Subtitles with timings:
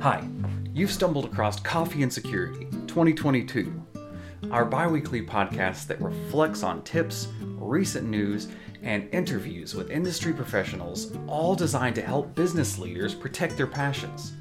[0.00, 0.26] Hi,
[0.72, 3.70] you've stumbled across Coffee and Security 2022,
[4.50, 8.48] our bi weekly podcast that reflects on tips, recent news,
[8.82, 14.32] and interviews with industry professionals, all designed to help business leaders protect their passions.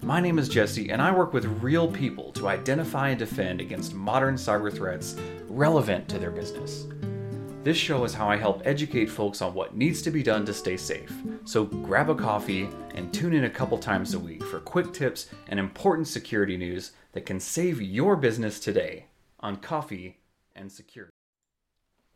[0.00, 3.92] My name is Jesse, and I work with real people to identify and defend against
[3.92, 5.14] modern cyber threats
[5.46, 6.86] relevant to their business.
[7.64, 10.52] This show is how I help educate folks on what needs to be done to
[10.52, 11.12] stay safe.
[11.44, 15.28] So grab a coffee and tune in a couple times a week for quick tips
[15.46, 19.06] and important security news that can save your business today
[19.38, 20.18] on Coffee
[20.56, 21.12] and Security.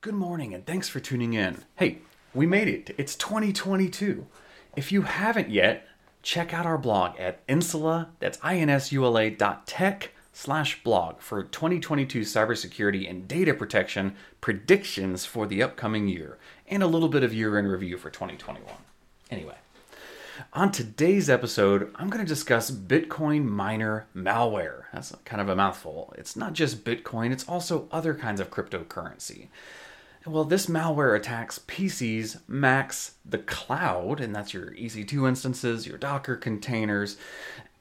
[0.00, 1.58] Good morning and thanks for tuning in.
[1.76, 1.98] Hey,
[2.34, 2.92] we made it.
[2.98, 4.26] It's 2022.
[4.74, 5.86] If you haven't yet,
[6.22, 13.08] check out our blog at insula, that's I-N-S-U-L-A dot tech slash blog for 2022 cybersecurity
[13.08, 16.36] and data protection predictions for the upcoming year
[16.68, 18.70] and a little bit of year in review for 2021.
[19.30, 19.54] Anyway,
[20.52, 24.82] on today's episode, I'm going to discuss Bitcoin miner malware.
[24.92, 26.12] That's kind of a mouthful.
[26.18, 29.48] It's not just Bitcoin, it's also other kinds of cryptocurrency.
[30.26, 36.36] Well, this malware attacks PCs, Macs, the cloud, and that's your EC2 instances, your Docker
[36.36, 37.16] containers,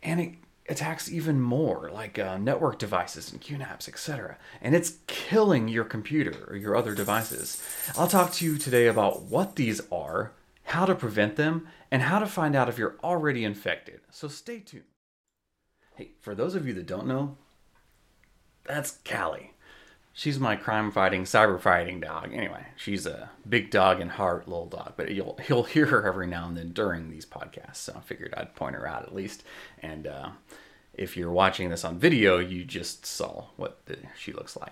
[0.01, 0.35] and it
[0.67, 4.37] attacks even more, like uh, network devices and QNAPs, etc.
[4.61, 7.61] And it's killing your computer or your other devices.
[7.97, 10.31] I'll talk to you today about what these are,
[10.63, 14.01] how to prevent them, and how to find out if you're already infected.
[14.09, 14.83] So stay tuned.
[15.95, 17.37] Hey, for those of you that don't know,
[18.65, 19.54] that's Callie.
[20.17, 22.33] She's my crime fighting, cyber fighting dog.
[22.33, 26.25] Anyway, she's a big dog and heart little dog, but you'll you'll hear her every
[26.25, 27.75] now and then during these podcasts.
[27.75, 29.43] So I figured I'd point her out at least.
[29.81, 30.29] And uh,
[30.93, 34.71] if you're watching this on video, you just saw what the, she looks like.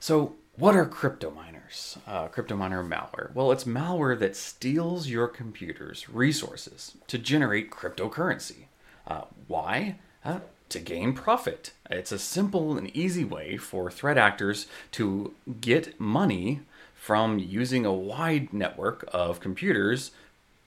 [0.00, 1.98] So what are crypto miners?
[2.06, 3.34] Uh, crypto miner malware.
[3.34, 8.68] Well, it's malware that steals your computer's resources to generate cryptocurrency.
[9.06, 9.98] Uh, why?
[10.24, 10.40] Uh,
[10.72, 11.72] to gain profit.
[11.90, 16.60] It's a simple and easy way for threat actors to get money
[16.94, 20.12] from using a wide network of computers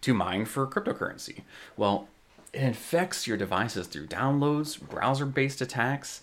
[0.02, 1.42] to mine for cryptocurrency.
[1.78, 2.08] Well,
[2.54, 6.22] it infects your devices through downloads, browser based attacks,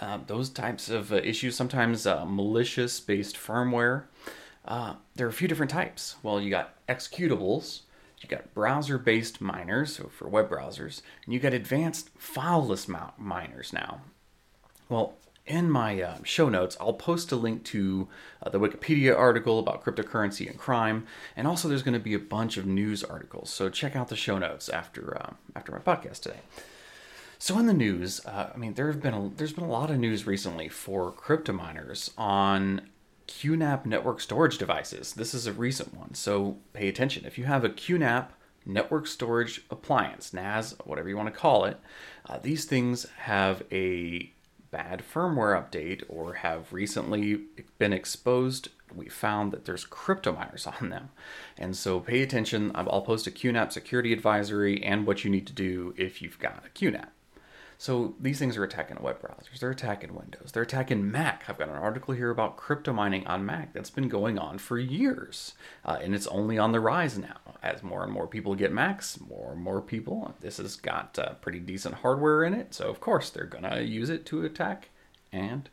[0.00, 4.04] uh, those types of uh, issues, sometimes uh, malicious based firmware.
[4.64, 6.16] Uh, there are a few different types.
[6.22, 7.80] Well, you got executables,
[8.24, 13.72] you got browser based miners, so for web browsers, and you got advanced fileless miners
[13.72, 14.00] now.
[14.88, 15.14] Well,
[15.46, 18.08] in my uh, show notes, I'll post a link to
[18.42, 22.18] uh, the Wikipedia article about cryptocurrency and crime, and also there's going to be a
[22.18, 23.50] bunch of news articles.
[23.50, 26.40] So check out the show notes after uh, after my podcast today.
[27.38, 29.90] So in the news, uh, I mean, there have been a, there's been a lot
[29.90, 32.88] of news recently for crypto miners on
[33.26, 35.14] QNAP network storage devices.
[35.14, 37.24] This is a recent one, so pay attention.
[37.24, 38.28] If you have a QNAP
[38.66, 41.78] network storage appliance, NAS, whatever you want to call it,
[42.28, 44.32] uh, these things have a
[44.70, 47.42] bad firmware update or have recently
[47.78, 48.70] been exposed.
[48.94, 51.10] We found that there's crypto miners on them.
[51.56, 52.72] And so pay attention.
[52.74, 56.64] I'll post a QNAP security advisory and what you need to do if you've got
[56.66, 57.08] a QNAP.
[57.84, 61.44] So these things are attacking web browsers, they're attacking Windows, they're attacking Mac.
[61.46, 64.78] I've got an article here about crypto mining on Mac that's been going on for
[64.78, 65.52] years,
[65.84, 67.36] uh, and it's only on the rise now.
[67.62, 71.34] As more and more people get Macs, more and more people, this has got uh,
[71.42, 74.88] pretty decent hardware in it, so of course they're gonna use it to attack
[75.30, 75.68] and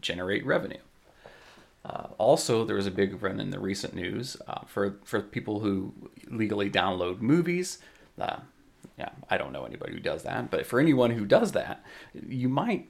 [0.00, 0.78] generate revenue.
[1.84, 5.58] Uh, also, there was a big run in the recent news uh, for for people
[5.58, 5.92] who
[6.30, 7.78] legally download movies.
[8.98, 11.84] Yeah, I don't know anybody who does that, but for anyone who does that,
[12.14, 12.88] you might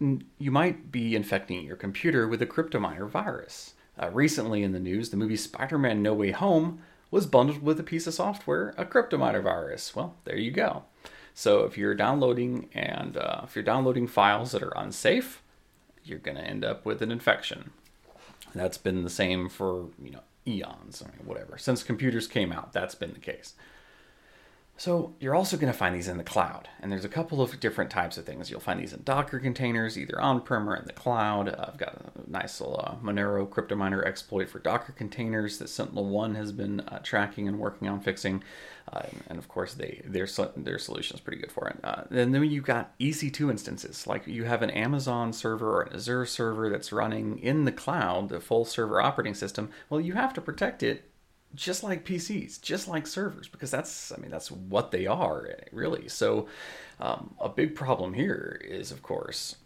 [0.00, 3.74] you might be infecting your computer with a cryptominer virus.
[3.98, 6.80] Uh, recently in the news, the movie Spider-Man: No Way Home
[7.10, 9.94] was bundled with a piece of software, a cryptominer virus.
[9.94, 10.84] Well, there you go.
[11.32, 15.42] So if you're downloading and uh, if you're downloading files that are unsafe,
[16.02, 17.70] you're going to end up with an infection.
[18.54, 21.58] That's been the same for you know eons, mean, whatever.
[21.58, 23.54] Since computers came out, that's been the case.
[24.78, 27.58] So you're also going to find these in the cloud, and there's a couple of
[27.60, 28.50] different types of things.
[28.50, 31.48] You'll find these in Docker containers, either on-prem or in the cloud.
[31.48, 36.52] I've got a nice little uh, Monero cryptominer exploit for Docker containers that SentinelOne has
[36.52, 38.44] been uh, tracking and working on fixing,
[38.92, 41.78] uh, and of course they their their solution is pretty good for it.
[41.82, 45.94] Uh, and then you've got EC2 instances, like you have an Amazon server or an
[45.94, 49.70] Azure server that's running in the cloud, the full server operating system.
[49.88, 51.10] Well, you have to protect it
[51.54, 56.08] just like PCs, just like servers, because that's, I mean, that's what they are, really.
[56.08, 56.48] So,
[57.00, 59.56] um, a big problem here is, of course,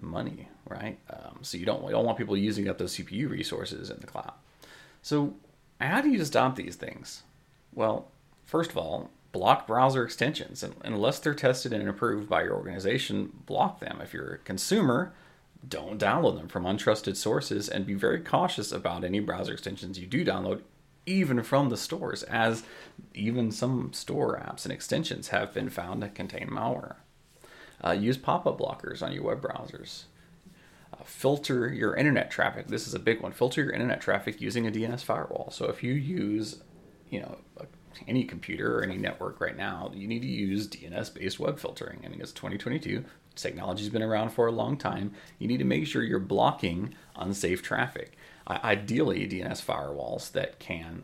[0.00, 0.98] money, right?
[1.10, 4.06] Um, so you don't, you don't want people using up those CPU resources in the
[4.06, 4.32] cloud.
[5.02, 5.34] So,
[5.80, 7.22] how do you stop these things?
[7.74, 8.08] Well,
[8.44, 10.62] first of all, block browser extensions.
[10.62, 14.00] And unless they're tested and approved by your organization, block them.
[14.02, 15.12] If you're a consumer,
[15.66, 20.06] don't download them from untrusted sources and be very cautious about any browser extensions you
[20.06, 20.62] do download,
[21.08, 22.62] even from the stores, as
[23.14, 26.96] even some store apps and extensions have been found to contain malware.
[27.84, 30.04] Uh, use pop up blockers on your web browsers.
[30.92, 32.66] Uh, filter your internet traffic.
[32.68, 33.32] This is a big one.
[33.32, 35.50] Filter your internet traffic using a DNS firewall.
[35.50, 36.62] So if you use,
[37.10, 37.38] you know,
[38.06, 42.00] any computer or any network right now, you need to use DNS based web filtering.
[42.04, 43.04] I mean, it's 2022.
[43.34, 45.12] Technology's been around for a long time.
[45.38, 48.16] You need to make sure you're blocking unsafe traffic.
[48.48, 51.02] Ideally, DNS firewalls that can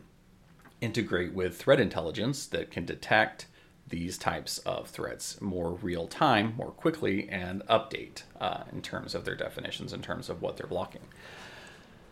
[0.81, 3.47] integrate with threat intelligence that can detect
[3.87, 9.25] these types of threats more real time, more quickly, and update uh, in terms of
[9.25, 11.03] their definitions, in terms of what they're blocking.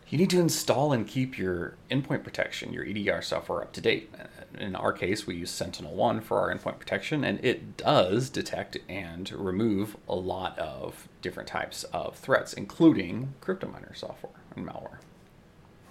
[0.08, 4.14] You need to install and keep your endpoint protection, your EDR software up to date.
[4.56, 9.32] In our case, we use SentinelOne for our endpoint protection, and it does detect and
[9.32, 14.98] remove a lot of different types of threats, including cryptominer software and malware.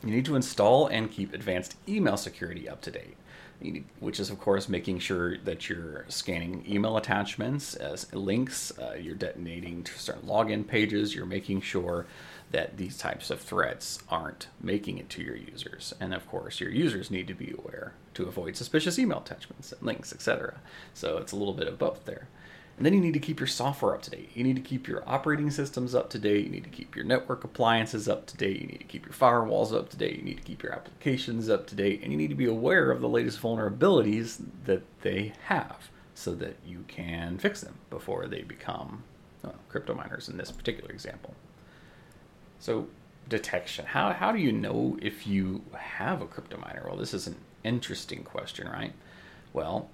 [0.04, 3.16] You need to install and keep advanced email security up to date
[4.00, 9.16] which is of course making sure that you're scanning email attachments as links, uh, you're
[9.16, 12.06] detonating to certain login pages, you're making sure
[12.52, 15.94] that these types of threats aren't making it to your users.
[16.00, 20.14] And of course, your users need to be aware to avoid suspicious email attachments links,
[20.14, 20.56] etc.
[20.94, 22.28] So it's a little bit of both there.
[22.78, 24.32] And then you need to keep your software up to date.
[24.34, 26.46] You need to keep your operating systems up to date.
[26.46, 28.62] You need to keep your network appliances up to date.
[28.62, 30.18] You need to keep your firewalls up to date.
[30.18, 32.02] You need to keep your applications up to date.
[32.02, 36.56] And you need to be aware of the latest vulnerabilities that they have so that
[36.66, 39.04] you can fix them before they become
[39.44, 41.36] well, crypto miners in this particular example.
[42.60, 42.88] So,
[43.30, 43.86] detection.
[43.86, 46.84] How, how do you know if you have a crypto miner?
[46.86, 48.94] Well, this is an interesting question, right?
[49.54, 49.90] Well,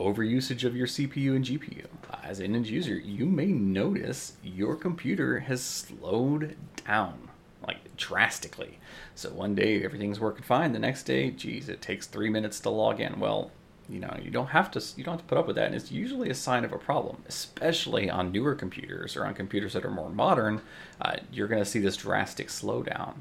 [0.00, 1.86] overusage of your CPU and GPU.
[2.24, 6.56] As an end user, you may notice your computer has slowed
[6.86, 7.28] down
[7.66, 8.78] like drastically.
[9.14, 12.70] So one day everything's working fine, the next day, geez, it takes three minutes to
[12.70, 13.20] log in.
[13.20, 13.50] Well,
[13.88, 15.74] you know, you don't have to you don't have to put up with that, and
[15.74, 19.84] it's usually a sign of a problem, especially on newer computers or on computers that
[19.84, 20.62] are more modern.
[21.00, 23.14] Uh, you're going to see this drastic slowdown.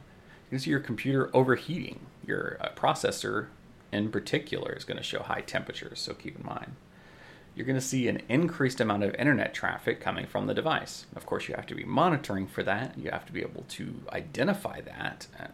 [0.52, 2.00] You see your computer overheating.
[2.26, 3.48] Your uh, processor
[3.92, 6.76] in particular is going to show high temperatures, so keep in mind.
[7.56, 11.08] You're going to see an increased amount of internet traffic coming from the device.
[11.16, 12.98] Of course, you have to be monitoring for that.
[12.98, 15.48] You have to be able to identify that uh,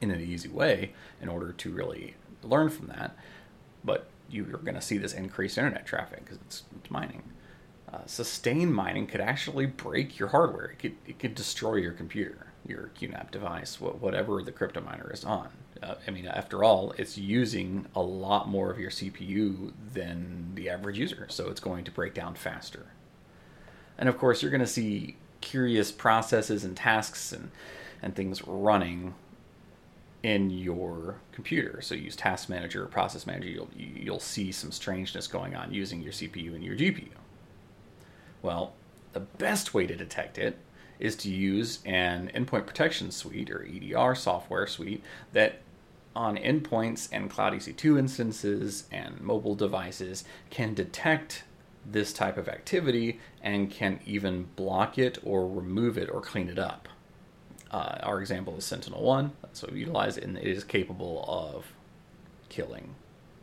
[0.00, 3.16] in an easy way in order to really learn from that.
[3.84, 7.22] But you're going to see this increased internet traffic because it's, mining.
[7.92, 10.66] Uh, sustained mining could actually break your hardware.
[10.66, 15.24] It could, it could destroy your computer, your QNAP device, whatever the crypto miner is
[15.24, 15.48] on.
[15.82, 20.68] Uh, I mean, after all, it's using a lot more of your CPU than the
[20.68, 22.86] average user, so it's going to break down faster.
[23.96, 27.50] And of course, you're going to see curious processes and tasks and,
[28.02, 29.14] and things running
[30.22, 31.80] in your computer.
[31.80, 36.02] So use Task Manager or Process Manager, you'll, you'll see some strangeness going on using
[36.02, 37.08] your CPU and your GPU.
[38.42, 38.72] Well,
[39.12, 40.58] the best way to detect it
[40.98, 45.02] is to use an endpoint protection suite or EDR software suite
[45.32, 45.60] that
[46.18, 51.44] on endpoints and Cloud EC2 instances and mobile devices can detect
[51.86, 56.58] this type of activity and can even block it or remove it or clean it
[56.58, 56.88] up.
[57.70, 61.66] Uh, our example is SentinelOne, so we utilize it and it is capable of
[62.48, 62.96] killing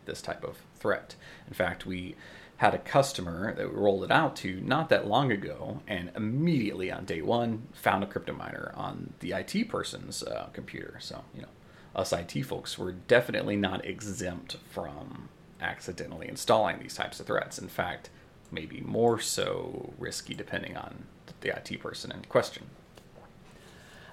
[0.04, 1.16] this type of threat.
[1.48, 2.16] In fact, we
[2.58, 6.92] had a customer that we rolled it out to not that long ago and immediately
[6.92, 10.98] on day one found a crypto miner on the IT person's uh, computer.
[11.00, 11.48] So, you know,
[11.96, 15.30] us IT folks were definitely not exempt from
[15.62, 17.58] accidentally installing these types of threats.
[17.58, 18.10] In fact,
[18.52, 21.06] maybe more so risky depending on
[21.42, 22.64] the IT person in question.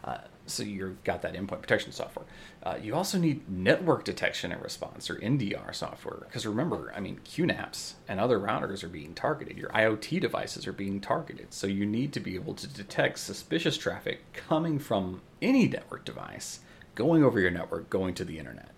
[0.04, 2.26] Uh, so you've got that endpoint protection software.
[2.62, 7.20] Uh, you also need network detection and response or NDR software because remember, I mean,
[7.24, 9.56] QNAPs and other routers are being targeted.
[9.56, 11.54] Your IoT devices are being targeted.
[11.54, 16.60] So you need to be able to detect suspicious traffic coming from any network device
[16.94, 18.70] going over your network, going to the internet.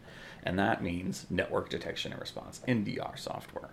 [0.43, 3.71] And that means network detection and response, NDR software.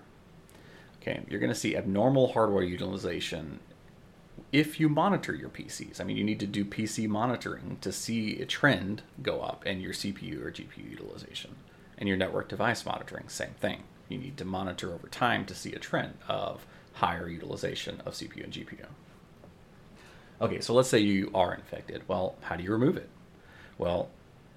[1.01, 3.59] Okay, you're going to see abnormal hardware utilization
[4.51, 5.99] if you monitor your PCs.
[5.99, 9.81] I mean, you need to do PC monitoring to see a trend go up in
[9.81, 11.55] your CPU or GPU utilization.
[11.97, 13.83] And your network device monitoring, same thing.
[14.09, 18.43] You need to monitor over time to see a trend of higher utilization of CPU
[18.43, 18.85] and GPU.
[20.41, 22.03] Okay, so let's say you are infected.
[22.07, 23.09] Well, how do you remove it?
[23.77, 24.09] Well,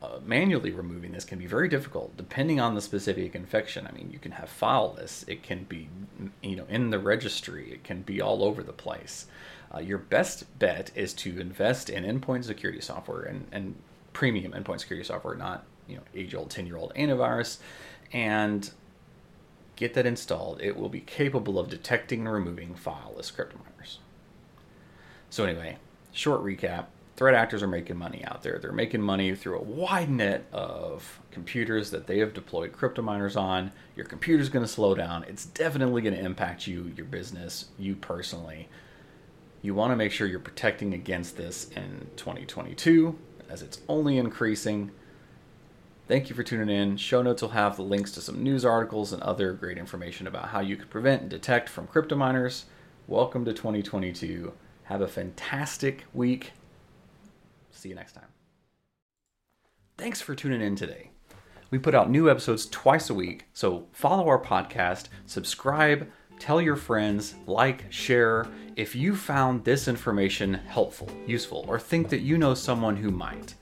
[0.04, 3.86] uh, manually removing this can be very difficult depending on the specific infection.
[3.86, 5.88] I mean, you can have fileless, it can be,
[6.42, 9.26] you know, in the registry, it can be all over the place.
[9.74, 13.76] Uh, your best bet is to invest in endpoint security software and, and
[14.12, 17.58] premium endpoint security software, not, you know, age old, 10 year old antivirus,
[18.12, 18.70] and
[19.76, 20.60] get that installed.
[20.60, 23.98] It will be capable of detecting and removing fileless crypto miners.
[25.30, 25.78] So, anyway,
[26.12, 28.58] short recap threat actors are making money out there.
[28.58, 33.36] They're making money through a wide net of computers that they have deployed crypto miners
[33.36, 33.72] on.
[33.94, 35.24] Your computer's going to slow down.
[35.24, 38.68] It's definitely going to impact you, your business, you personally.
[39.62, 43.16] You want to make sure you're protecting against this in 2022
[43.48, 44.90] as it's only increasing.
[46.08, 46.96] Thank you for tuning in.
[46.96, 50.48] Show notes will have the links to some news articles and other great information about
[50.48, 52.66] how you can prevent and detect from crypto miners.
[53.06, 54.52] Welcome to 2022.
[54.84, 56.52] Have a fantastic week
[57.74, 58.28] See you next time.
[59.98, 61.10] Thanks for tuning in today.
[61.70, 66.76] We put out new episodes twice a week, so follow our podcast, subscribe, tell your
[66.76, 72.54] friends, like, share if you found this information helpful, useful, or think that you know
[72.54, 73.54] someone who might.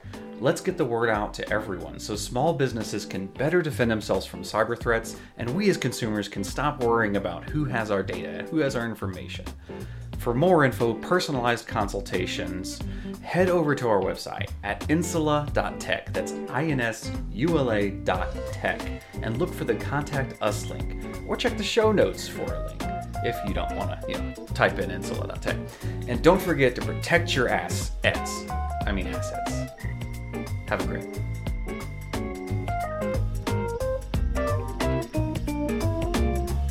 [0.43, 4.43] Let's get the word out to everyone so small businesses can better defend themselves from
[4.43, 8.49] cyber threats and we as consumers can stop worrying about who has our data, and
[8.49, 9.45] who has our information.
[10.19, 12.81] For more info, personalized consultations,
[13.23, 16.13] head over to our website at insula.tech.
[16.13, 18.81] That's I-N-S-U-L-A dot tech.
[19.23, 21.05] And look for the contact us link.
[21.29, 22.83] Or check the show notes for a link
[23.25, 25.57] if you don't want to, you know, type in insula.tech.
[26.09, 28.51] And don't forget to protect your ass, assets.
[28.87, 29.72] I mean assets.
[30.73, 31.32] Have a great